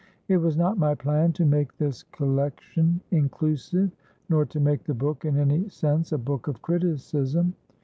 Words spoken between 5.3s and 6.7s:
any sense a book of